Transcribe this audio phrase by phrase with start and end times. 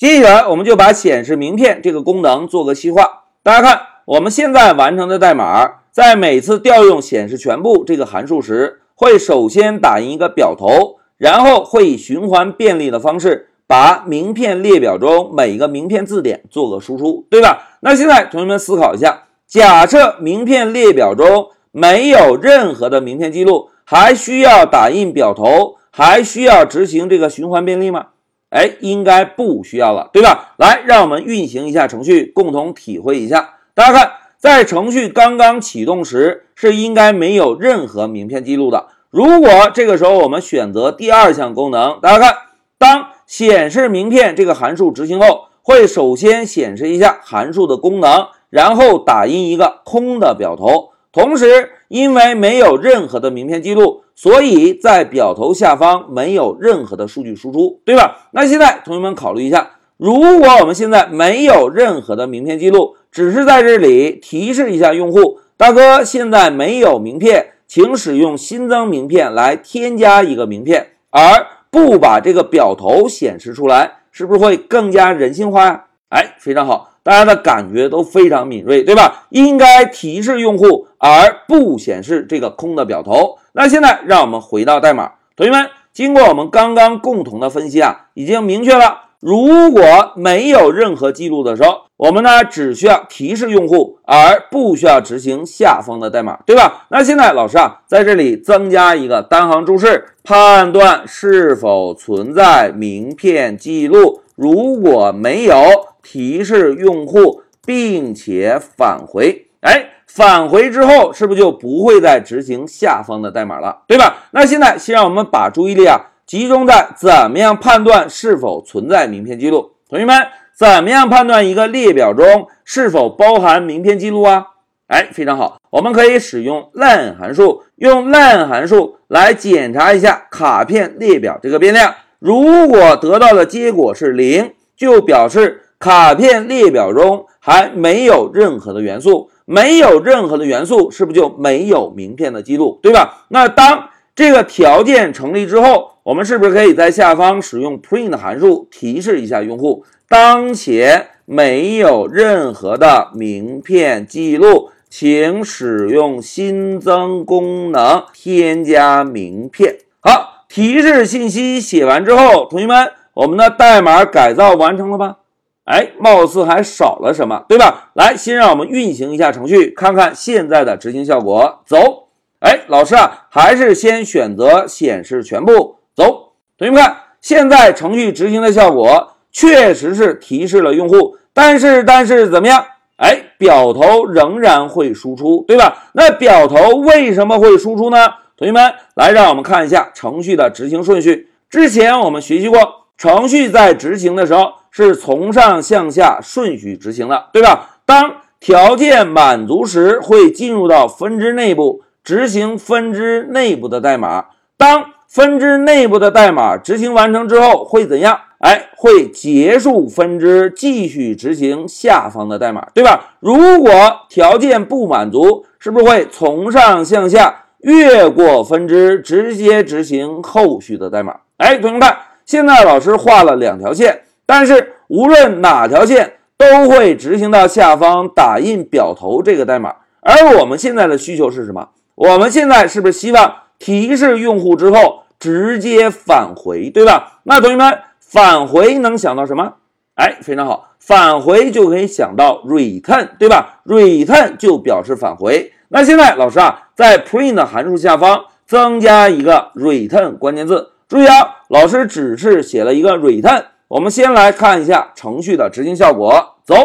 [0.00, 3.24] 接下来我们就把显示名片这个功能做个细化。
[3.42, 17.76] 大家看，我们现在完成的代码，在每次调用显示全部这个函数时，会首先打印一个表头，然后会以循环便利的方式把名片列表中每一个名片字典做个输出，对吧？
[17.80, 28.06] 那现在同学们思考一下，假设名片列表中没有任何的名片记录，还需要打印表头，还需要执行这个循环便利吗？
[28.50, 30.54] 哎，应该不需要了，对吧？
[30.58, 33.54] 来，让我们运行一下程序，共同体会一下。
[33.74, 38.88] 大家看，在程序刚刚启动时是应该没有任何名片记录的。
[39.10, 42.36] 如果这个时候我们选择第二项功能，大家看，
[42.76, 50.90] 当显示名片这个函数执行后，会首先显示一下函数的功能，然后打印一个空的表头。
[51.12, 58.28] 同时，因为没有任何的名片记录，所以在表头下方没有任何的数据输出，对吧？
[58.30, 75.86] 那现在同学们考虑一下，如果我们现在没有任何的名片记录，只是在这里提示一下用户，大哥现在没有名片，请使用新增名片来添加一个名片，而不把这个表头显示出来，是不是会更加人性化呀？
[76.10, 76.86] 哎，非常好。
[77.02, 79.26] 大家的感觉都非常敏锐，对吧？
[79.30, 83.38] 应该提示用户，而不显示这个空的表头。
[83.54, 89.82] 那现在让我们回到代码，同学们，经过我们刚刚共同的分析啊，已经明确了，如果
[90.14, 96.86] 没有任何记录的时候，我们呢只需要提示用户，而不需要执行下方的代码，对吧？
[96.90, 105.56] 那现在老师啊，在这里增加一个单行注释，判断是否存在名片记录，如果没有。
[106.02, 114.24] 提示用户，并且返回，哎，返回之后是不是就不会再执行下方的代码了，对吧？
[114.32, 119.70] 那现在先让我们把注意力啊集中在怎么样判断是否存在名片记录。
[119.88, 124.46] 同学们，怎么样判断一个列表中是否包含名片记录啊？
[124.88, 131.94] 哎，非常好，我们可以使用 len 函数，用 len 函数来检查一下卡片列表这个变量。
[132.18, 135.62] 如果得到的结果是零，就表示。
[135.80, 143.26] 卡片列表中还没有任何的元素，没有任何的元素，是不是就没有名片的记录，对吧？
[143.30, 159.78] 那当这个条件成立之后，我们是不是可以在下方使用 print 函数提示一下用户，当前没有任何的名片记录，请使用新增功能添加名片。
[159.98, 165.16] 好，提示信息写完之后，同学们，我们的代码改造完成了吧？
[165.64, 167.90] 哎，貌似还少了什么，对吧？
[167.94, 171.60] 来，先让我们运行一下程序，看看现在的执行效果。
[171.64, 172.08] 走，
[172.40, 175.76] 哎，老师啊，还是先选择显示全部。
[175.94, 182.64] 走，同学们看，现在程序执行的效果确实是提示了用户，但是，但是怎么样？
[182.96, 185.84] 哎，表头仍然会输出，对吧？
[185.92, 188.08] 那表头为什么会输出呢？
[188.36, 191.28] 同学们，来，让我们看一下程序的执行顺序。
[191.48, 192.58] 之前我们学习过，
[192.96, 194.54] 程序在执行的时候。
[194.70, 197.80] 是从上向下顺序执行的，对吧？
[197.84, 204.26] 当条件满足时，会进入到分支内部执行分支内部的代码。
[204.56, 208.18] 当分支内部的代码执行完成之后，会怎样？
[208.38, 213.16] 哎，会结束分支，继续执行下方的代码，对吧？
[213.20, 213.72] 如果
[214.08, 221.16] 条件不满足，是不是会从上向下越过分支，直接执行后续的代码？
[221.36, 221.94] 哎，同学们，
[222.24, 224.02] 现在老师画了两条线。
[224.30, 231.70] 但是无论哪条线都会执行到下方打印表头这个代码，而我们现在的需求是什么？
[231.96, 237.18] 我们现在是不是希望提示用户之后直接返回，对吧？
[237.24, 239.54] 那同学们返回能想到什么？
[239.96, 245.52] 哎，非常好，返回就可以想到 return，对吧？return 就表示返回。
[245.70, 253.42] 那现在老师啊，在 print 函数下方增加一个 return 关键字，注意啊，老师只是写了一个 return。
[253.70, 256.34] 我们先来看一下程序的执行效果。
[256.44, 256.56] 走，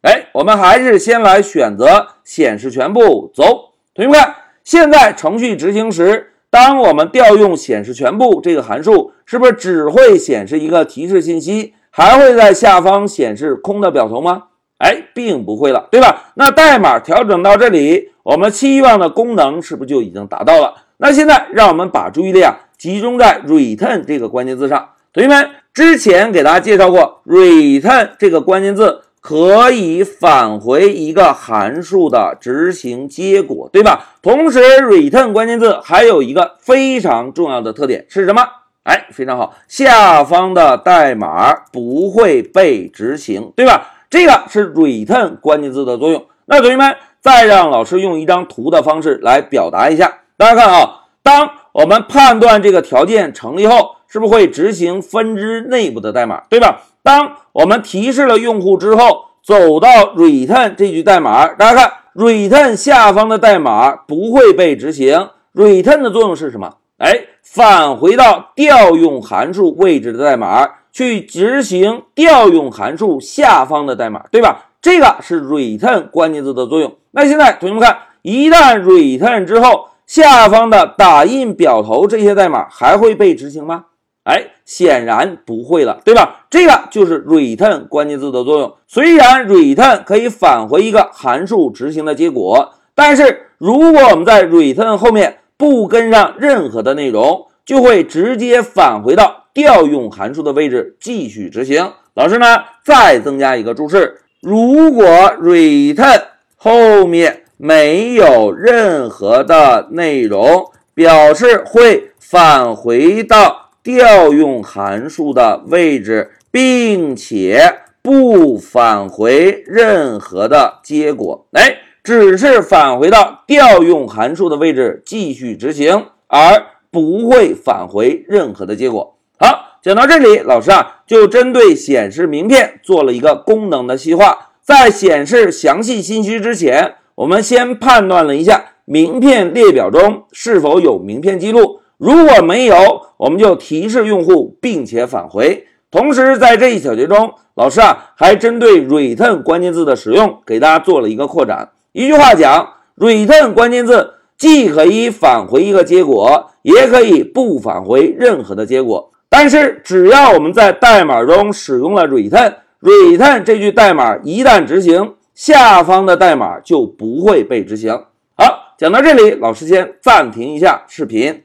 [0.00, 3.30] 哎，我们还是先来选择显示全部。
[3.34, 14.44] 走，同学们看，现在程序执行时，当我们调用显示全部这个函数，是不是只会显示一个提示信息，还会在下方显示空的表头吗？
[14.78, 16.32] 哎，并不会了，对吧？
[16.36, 20.72] 那代码调整到这里，我们期望的功能是不是就已经达到了？
[20.96, 25.50] 那现在让我们把注意力啊集中在 return 这个关键字上，同学们。
[25.72, 34.14] 之前给大家介绍过，return 这个关键字可以返回一个函数的执行结果，对吧？
[34.22, 38.42] 同时，return 关键字还有一个非常重要的特点是什么？
[38.84, 43.90] 哎，非常好，下方的代码不会被执行，对吧？
[44.10, 46.26] 这个是 return 关键字的作用。
[46.44, 50.20] 那同学们，再让老师用一张图的方式来表达一下。
[50.36, 56.82] 大家看啊，当我们判断这个条件成立后，是不是会执行分支内部的代码，对吧？
[57.02, 65.28] 当我们提示了用户之后，走到 return 这句代码，大家看 return 下方的代码不会被执行。
[65.54, 66.74] return 的作用是什么？
[66.98, 74.70] 哎，返回到调用函数位置的代码，去执行调用函数下方的代码，对吧？
[74.80, 76.96] 这个是 return 关键字的作用。
[77.10, 83.86] 那现在同学们看，一旦 return 之后，下方的打印表头这些代码还会被执行吗？
[84.26, 86.46] 哎，显然不会了，对吧？
[86.50, 88.74] 这个就是 return 关键字的作用。
[88.88, 101.92] 虽然 return 可以返回一个函数执行的结果，但是如果我们在 return 后面不跟上任何的内容，就会直接返回到调用函数的位置继续执行。
[102.14, 104.22] 老师呢，再增加一个注释。
[104.40, 105.06] 如果
[105.40, 106.22] return
[106.56, 117.72] 后面没有任何的内容，表示会返回到调用函数的位置，并且
[118.02, 121.46] 不返回任何的结果。
[121.52, 129.16] 哎，只是返回到调用函数的位置继续执行，而不会返回任何的结果。
[129.38, 129.78] 好。
[129.80, 134.50] 讲到这里，老师啊就针对显示名片做了一个功能的细化。
[134.60, 141.65] 在显示详细信息之前，我们先判断了一下名片列表中是否有名片记录。
[141.98, 142.74] 如果没有，
[143.16, 145.66] 我们就提示用户，并且返回。
[145.90, 151.70] 同时，在这一小节中，老师啊还针对 return 关键字的使用给大家做了一个扩展。
[151.92, 159.10] 一句话讲，return 关键字既可以返回一个结果，也可以不返回任何的结果。
[159.30, 167.94] 但是，只要我们在代码中使用了 return，return 这句代码一旦执行，下方的代码就不会被执行。
[168.36, 171.42] 好，讲到这里，老师先暂停一下视频。